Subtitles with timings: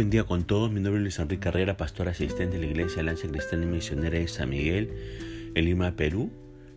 [0.00, 0.72] buen día con todos.
[0.72, 4.18] Mi nombre es Luis Enrique Carrera, pastor asistente de la Iglesia Lanza Cristiana y Misionera
[4.18, 4.94] de San Miguel,
[5.54, 6.30] en Lima, Perú.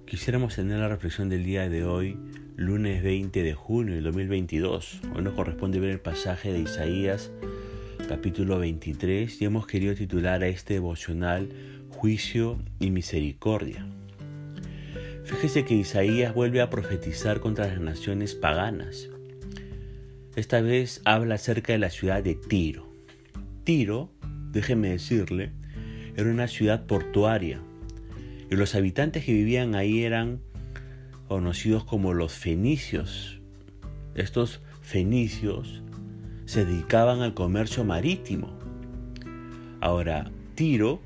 [0.06, 2.18] Quisiéramos tener la reflexión del día de hoy,
[2.57, 5.00] lunes 20 de junio del 2022.
[5.16, 7.32] Hoy nos corresponde ver el pasaje de Isaías,
[8.10, 11.48] capítulo 23, y hemos querido titular a este devocional
[11.92, 13.88] Juicio y Misericordia.
[15.24, 19.08] Fíjese que Isaías vuelve a profetizar contra las naciones paganas
[20.36, 22.93] esta vez habla acerca de la ciudad de Tiro.
[23.64, 24.12] Tiro,
[24.52, 25.52] déjeme decirle,
[26.18, 27.62] era una ciudad portuaria
[28.52, 30.42] y los habitantes que vivían ahí eran
[31.30, 33.39] conocidos como los fenicios.
[34.16, 35.81] Estos fenicios
[36.45, 38.59] se dedicaban al comercio marítimo.
[39.80, 41.00] Ahora, Tiro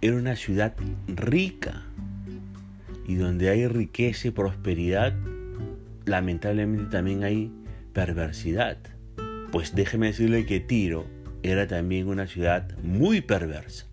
[0.00, 0.74] era una ciudad
[1.06, 1.84] rica
[3.06, 5.14] y donde hay riqueza y prosperidad,
[6.04, 7.52] lamentablemente también hay
[7.92, 8.78] perversidad.
[9.52, 11.15] Pues déjeme decirle que Tiro
[11.48, 13.86] era también una ciudad muy perversa.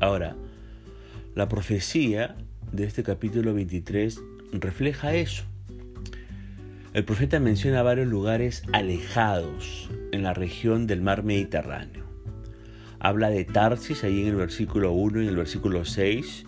[0.00, 0.36] Ahora,
[1.34, 2.36] la profecía
[2.72, 4.20] de este capítulo 23
[4.52, 5.44] refleja eso.
[6.94, 12.04] El profeta menciona varios lugares alejados en la región del mar Mediterráneo.
[13.00, 16.46] Habla de Tarsis ahí en el versículo 1 y en el versículo 6.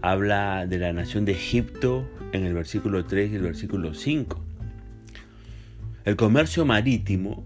[0.00, 4.42] Habla de la nación de Egipto en el versículo 3 y el versículo 5.
[6.06, 7.44] El comercio marítimo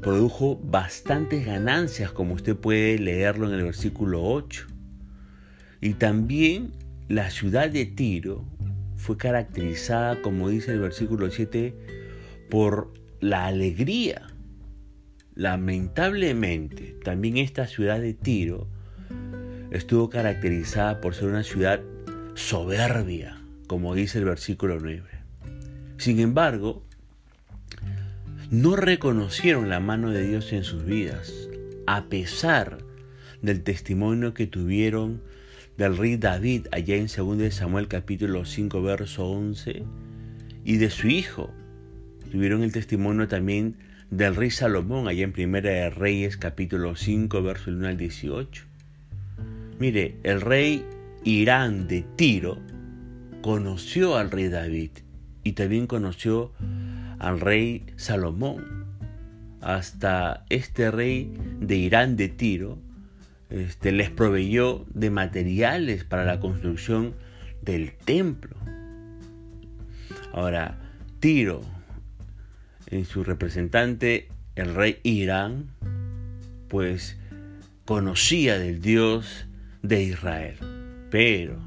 [0.00, 4.66] produjo bastantes ganancias, como usted puede leerlo en el versículo 8.
[5.80, 6.72] Y también
[7.08, 8.44] la ciudad de Tiro
[8.96, 11.74] fue caracterizada, como dice el versículo 7,
[12.50, 14.28] por la alegría.
[15.34, 18.68] Lamentablemente, también esta ciudad de Tiro
[19.70, 21.80] estuvo caracterizada por ser una ciudad
[22.34, 25.02] soberbia, como dice el versículo 9.
[25.96, 26.84] Sin embargo,
[28.50, 31.48] no reconocieron la mano de Dios en sus vidas,
[31.86, 32.78] a pesar
[33.42, 35.22] del testimonio que tuvieron
[35.76, 39.84] del rey David allá en 2 Samuel capítulo 5 verso 11
[40.64, 41.52] y de su hijo.
[42.32, 43.76] Tuvieron el testimonio también
[44.10, 48.64] del rey Salomón allá en Primera de Reyes capítulo 5 verso 1 al 18.
[49.78, 50.84] Mire, el rey
[51.22, 52.58] Irán de Tiro
[53.42, 54.90] conoció al rey David
[55.44, 56.52] y también conoció
[57.20, 58.86] al rey Salomón,
[59.60, 62.78] hasta este rey de Irán de Tiro,
[63.50, 67.14] este, les proveyó de materiales para la construcción
[67.62, 68.56] del templo.
[70.32, 70.78] Ahora,
[71.20, 71.60] Tiro,
[72.86, 75.70] en su representante, el rey Irán,
[76.68, 77.18] pues
[77.84, 79.46] conocía del Dios
[79.82, 80.56] de Israel.
[81.10, 81.58] Pero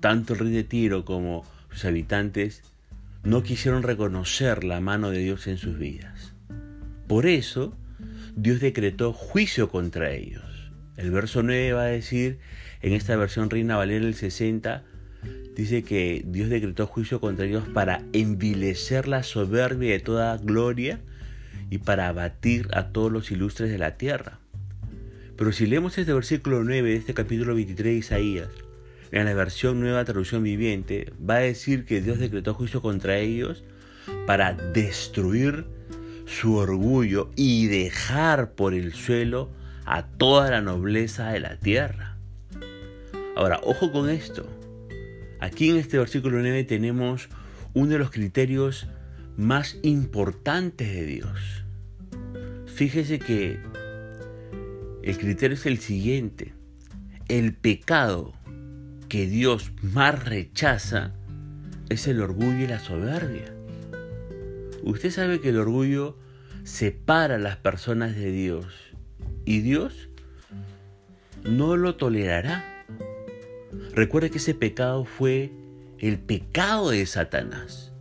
[0.00, 2.62] tanto el rey de Tiro como sus habitantes
[3.24, 6.34] no quisieron reconocer la mano de Dios en sus vidas.
[7.06, 7.76] Por eso,
[8.34, 10.42] Dios decretó juicio contra ellos.
[10.96, 12.38] El verso 9 va a decir,
[12.80, 14.84] en esta versión Reina Valera el 60,
[15.54, 21.00] dice que Dios decretó juicio contra ellos para envilecer la soberbia de toda gloria
[21.70, 24.40] y para abatir a todos los ilustres de la tierra.
[25.36, 28.48] Pero si leemos este versículo 9 de este capítulo 23 de Isaías,
[29.12, 33.62] en la versión nueva traducción viviente, va a decir que Dios decretó juicio contra ellos
[34.26, 35.66] para destruir
[36.26, 39.50] su orgullo y dejar por el suelo
[39.84, 42.16] a toda la nobleza de la tierra.
[43.36, 44.48] Ahora, ojo con esto.
[45.40, 47.28] Aquí en este versículo 9 tenemos
[47.74, 48.86] uno de los criterios
[49.36, 51.64] más importantes de Dios.
[52.66, 53.58] Fíjese que
[55.02, 56.54] el criterio es el siguiente.
[57.28, 58.32] El pecado
[59.12, 61.12] que Dios más rechaza
[61.90, 63.54] es el orgullo y la soberbia.
[64.84, 66.16] Usted sabe que el orgullo
[66.64, 68.64] separa a las personas de Dios
[69.44, 70.08] y Dios
[71.44, 72.64] no lo tolerará.
[73.94, 75.52] Recuerde que ese pecado fue
[75.98, 77.92] el pecado de Satanás.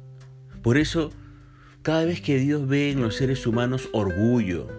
[0.62, 1.12] Por eso,
[1.82, 4.70] cada vez que Dios ve en los seres humanos orgullo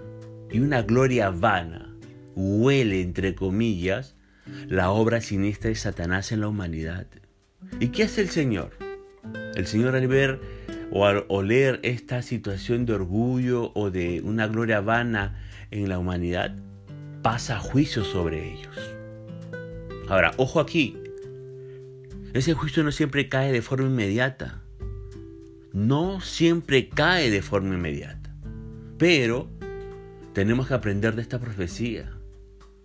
[0.51, 1.95] y una gloria vana,
[2.35, 4.17] huele entre comillas,
[4.69, 7.07] la obra siniestra de Satanás en la humanidad.
[7.81, 8.71] ¿Y qué hace el Señor?
[9.55, 10.41] El Señor al ver
[10.91, 16.55] o al oler esta situación de orgullo o de una gloria vana en la humanidad,
[17.23, 18.77] pasa juicio sobre ellos.
[20.09, 20.99] Ahora, ojo aquí,
[22.35, 24.63] ese juicio no siempre cae de forma inmediata.
[25.73, 28.35] No siempre cae de forma inmediata.
[28.99, 29.49] Pero
[30.35, 32.11] tenemos que aprender de esta profecía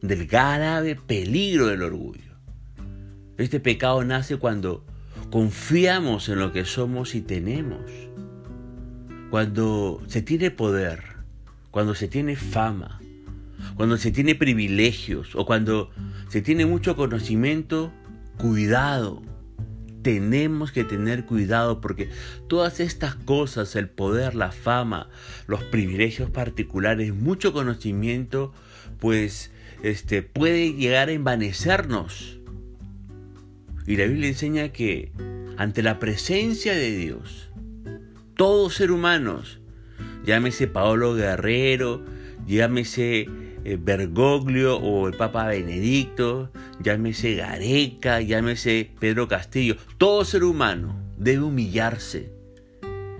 [0.07, 2.21] del grave peligro del orgullo.
[3.37, 4.85] Este pecado nace cuando
[5.29, 7.81] confiamos en lo que somos y tenemos.
[9.29, 11.03] Cuando se tiene poder,
[11.71, 12.99] cuando se tiene fama,
[13.75, 15.91] cuando se tiene privilegios o cuando
[16.29, 17.91] se tiene mucho conocimiento,
[18.37, 19.21] cuidado.
[20.01, 22.09] Tenemos que tener cuidado porque
[22.47, 25.09] todas estas cosas, el poder, la fama,
[25.47, 28.53] los privilegios particulares, mucho conocimiento,
[28.99, 29.51] pues
[29.83, 32.39] este puede llegar a envanecernos.
[33.85, 35.11] Y la Biblia enseña que
[35.57, 37.49] ante la presencia de Dios,
[38.35, 39.41] todo ser humano,
[40.25, 42.03] llámese Paolo Guerrero,
[42.45, 43.27] llámese
[43.63, 46.51] eh, Bergoglio o el Papa Benedicto,
[46.81, 52.31] llámese Gareca, llámese Pedro Castillo, todo ser humano debe humillarse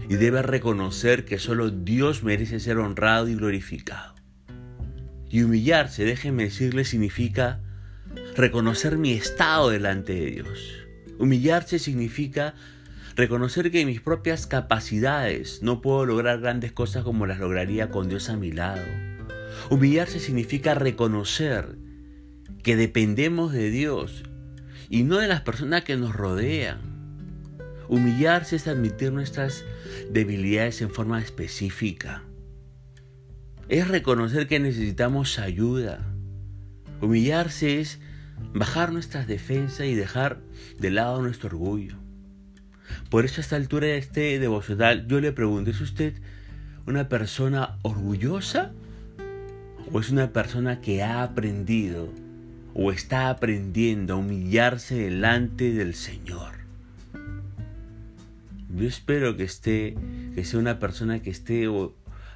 [0.10, 4.17] y debe reconocer que solo Dios merece ser honrado y glorificado.
[5.30, 7.62] Y humillarse, déjenme decirle, significa
[8.36, 10.74] reconocer mi estado delante de Dios.
[11.20, 12.56] Humillarse significa
[13.16, 18.30] reconocer que mis propias capacidades no puedo lograr grandes cosas como las lograría con Dios
[18.30, 18.84] a mi lado
[19.70, 21.78] Humillarse significa reconocer
[22.64, 24.24] que dependemos de Dios
[24.90, 26.80] y no de las personas que nos rodean.
[27.90, 29.66] Humillarse es admitir nuestras
[30.10, 32.24] debilidades en forma específica.
[33.70, 36.00] Es reconocer que necesitamos ayuda.
[37.02, 38.00] Humillarse es
[38.54, 40.40] bajar nuestras defensas y dejar
[40.80, 41.96] de lado nuestro orgullo.
[43.10, 46.14] Por eso a esta altura de este devocional yo le pregunto, ¿es usted
[46.86, 48.72] una persona orgullosa
[49.92, 52.10] o es una persona que ha aprendido
[52.74, 56.54] o está aprendiendo a humillarse delante del Señor.
[58.70, 59.96] Yo espero que esté,
[60.36, 61.68] que sea una persona que esté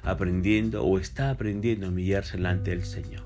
[0.02, 3.22] aprendiendo o está aprendiendo a humillarse delante del Señor.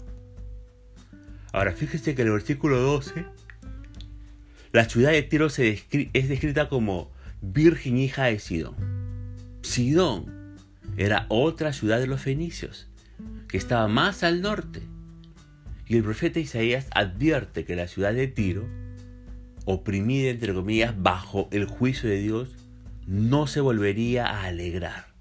[1.52, 3.24] Ahora fíjese que en el versículo 12,
[4.72, 8.74] la ciudad de Tiro es descrita como virgen hija de Sidón.
[9.62, 10.56] Sidón
[10.96, 12.88] era otra ciudad de los fenicios
[13.48, 14.82] que estaba más al norte.
[15.86, 18.66] Y el profeta Isaías advierte que la ciudad de Tiro,
[19.64, 22.54] oprimida entre comillas bajo el juicio de Dios,
[23.06, 25.15] no se volvería a alegrar.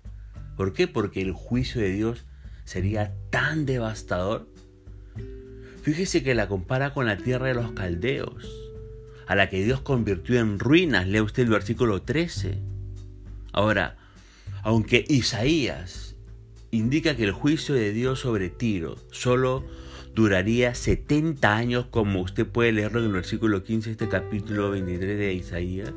[0.56, 0.88] ¿Por qué?
[0.88, 2.26] Porque el juicio de Dios
[2.64, 4.48] sería tan devastador.
[5.82, 8.50] Fíjese que la compara con la tierra de los caldeos,
[9.28, 11.08] a la que Dios convirtió en ruinas.
[11.08, 12.58] Lee usted el versículo 13.
[13.54, 13.98] Ahora,
[14.64, 16.16] aunque Isaías
[16.72, 19.64] indica que el juicio de Dios sobre Tiro solo
[20.16, 25.18] duraría 70 años, como usted puede leerlo en el versículo 15 de este capítulo 23
[25.18, 25.94] de Isaías.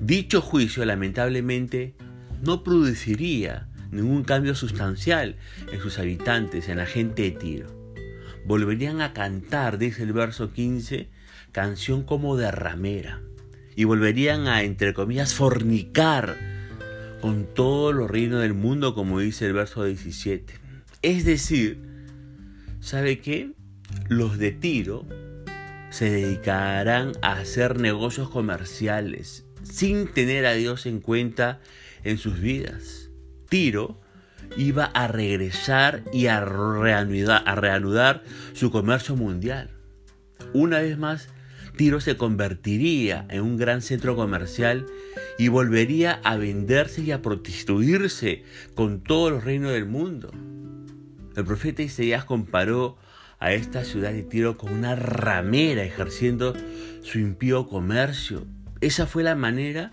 [0.00, 1.94] Dicho juicio lamentablemente
[2.42, 5.36] no produciría ningún cambio sustancial
[5.72, 7.94] en sus habitantes, en la gente de Tiro.
[8.44, 11.08] Volverían a cantar, dice el verso 15,
[11.52, 13.20] canción como de ramera,
[13.76, 16.36] y volverían a, entre comillas, fornicar
[17.20, 20.54] con todos los reinos del mundo, como dice el verso 17.
[21.02, 21.80] Es decir,
[22.80, 23.52] ¿sabe qué?
[24.08, 25.06] Los de Tiro
[25.90, 31.60] se dedicarán a hacer negocios comerciales sin tener a Dios en cuenta
[32.04, 33.10] en sus vidas.
[33.48, 34.00] Tiro
[34.56, 38.22] iba a regresar y a reanudar,
[38.52, 39.70] su comercio mundial.
[40.52, 41.28] Una vez más,
[41.76, 44.86] Tiro se convertiría en un gran centro comercial
[45.38, 48.42] y volvería a venderse y a prostituirse
[48.74, 50.32] con todos los reinos del mundo.
[51.36, 52.96] El profeta Isaías comparó
[53.38, 56.54] a esta ciudad de Tiro con una ramera ejerciendo
[57.02, 58.46] su impío comercio.
[58.80, 59.92] Esa fue la manera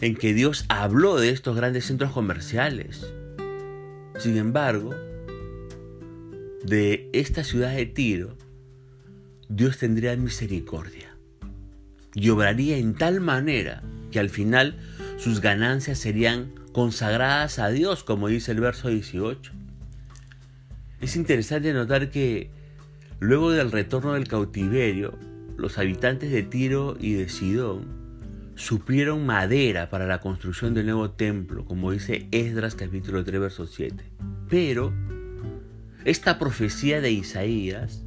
[0.00, 3.12] en que Dios habló de estos grandes centros comerciales.
[4.18, 4.94] Sin embargo,
[6.64, 8.36] de esta ciudad de Tiro,
[9.48, 11.16] Dios tendría misericordia
[12.14, 14.78] y obraría en tal manera que al final
[15.16, 19.52] sus ganancias serían consagradas a Dios, como dice el verso 18.
[21.00, 22.50] Es interesante notar que
[23.18, 25.18] luego del retorno del cautiverio,
[25.56, 27.99] los habitantes de Tiro y de Sidón
[28.60, 34.04] supieron madera para la construcción del nuevo templo, como dice Esdras capítulo 3 verso 7.
[34.50, 34.92] Pero
[36.04, 38.02] esta profecía de Isaías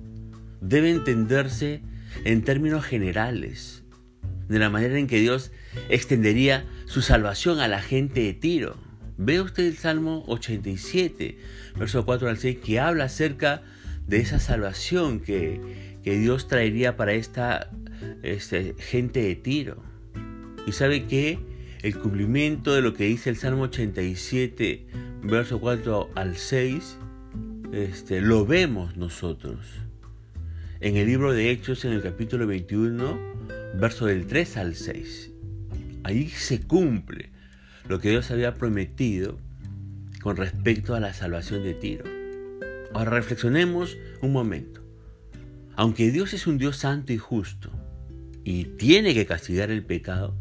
[0.62, 1.82] debe entenderse
[2.24, 3.84] en términos generales,
[4.48, 5.52] de la manera en que Dios
[5.90, 8.78] extendería su salvación a la gente de Tiro.
[9.18, 11.36] Ve usted el Salmo 87,
[11.78, 13.64] verso 4 al 6, que habla acerca
[14.06, 17.72] de esa salvación que, Dios traería para esta
[18.22, 19.93] este, gente de Tiro.
[20.66, 21.40] Y sabe que
[21.82, 24.88] el cumplimiento de lo que dice el Salmo 87,
[25.24, 26.98] verso 4 al 6,
[27.74, 29.60] este, lo vemos nosotros.
[30.80, 33.20] En el libro de Hechos, en el capítulo 21,
[33.76, 35.32] verso del 3 al 6.
[36.04, 37.32] Ahí se cumple
[37.88, 39.38] lo que Dios había prometido
[40.22, 42.06] con respecto a la salvación de Tiro.
[42.94, 44.82] Ahora reflexionemos un momento.
[45.76, 47.72] Aunque Dios es un Dios santo y justo
[48.44, 50.36] y tiene que castigar el pecado,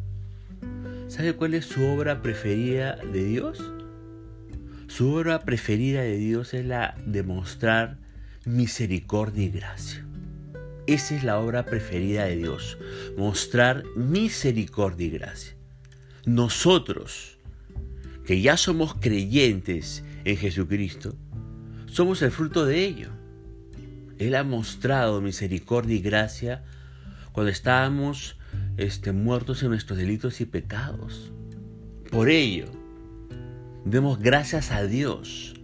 [1.12, 3.62] ¿sabe cuál es su obra preferida de Dios?
[4.86, 7.98] Su obra preferida de Dios es la de mostrar
[8.46, 10.06] misericordia y gracia.
[10.86, 12.78] Esa es la obra preferida de Dios,
[13.18, 15.54] mostrar misericordia y gracia.
[16.24, 17.36] Nosotros,
[18.24, 21.14] que ya somos creyentes en Jesucristo,
[21.90, 23.10] somos el fruto de ello.
[24.18, 26.64] Él ha mostrado misericordia y gracia
[27.32, 28.38] cuando estábamos
[28.76, 31.32] este, muertos en nuestros delitos y pecados.
[32.10, 32.66] Por ello,
[33.84, 35.54] Demos gracias a Dios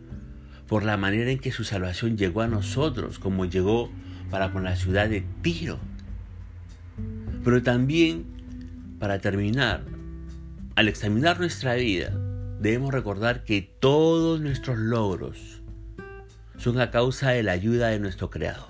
[0.66, 3.90] por la manera en que su salvación llegó a nosotros, como llegó
[4.28, 5.78] para con la ciudad de Tiro.
[7.44, 8.26] Pero también,
[8.98, 9.84] para terminar,
[10.74, 12.10] al examinar nuestra vida,
[12.60, 15.62] debemos recordar que todos nuestros logros
[16.56, 18.66] son a causa de la ayuda de nuestro Creador.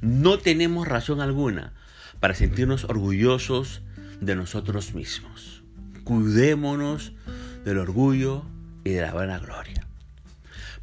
[0.00, 1.74] No tenemos razón alguna
[2.20, 3.82] para sentirnos orgullosos
[4.20, 5.62] de nosotros mismos.
[6.04, 7.12] Cuidémonos
[7.64, 8.44] del orgullo
[8.84, 9.86] y de la buena gloria.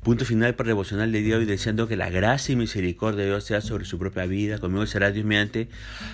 [0.04, 3.28] Punto final para el devocional de Dios y deseando que la gracia y misericordia de
[3.28, 4.60] Dios sea sobre su propia vida.
[4.60, 5.70] Conmigo será Dios mediante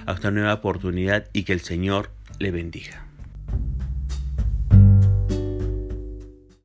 [0.06, 3.09] hasta una nueva oportunidad y que el Señor le bendiga.